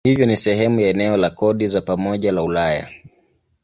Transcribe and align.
Hivyo 0.03 0.25
si 0.25 0.37
sehemu 0.37 0.79
ya 0.79 0.87
eneo 0.89 1.17
la 1.17 1.29
kodi 1.29 1.67
za 1.67 1.81
pamoja 1.81 2.31
la 2.31 2.43
Ulaya. 2.43 2.89